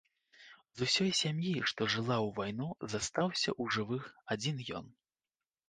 З 0.79 0.87
усёй 0.87 1.11
сям'і, 1.19 1.51
што 1.73 1.81
жыла 1.97 2.17
ў 2.17 2.29
вайну, 2.41 2.67
застаўся 2.95 3.49
ў 3.61 3.79
жывых 3.79 4.03
адзін 4.33 4.69
ён. 4.85 4.93